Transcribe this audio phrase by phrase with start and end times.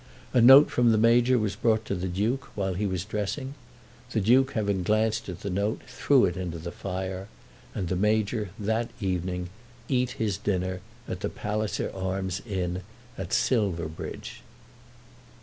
[0.33, 3.53] A note from the Major was brought to the Duke while he was dressing.
[4.09, 7.27] The Duke having glanced at the note threw it into the fire;
[7.75, 9.49] and the Major that evening
[9.87, 12.81] eat his dinner at the Palliser Arms Inn
[13.15, 14.41] at Silverbridge.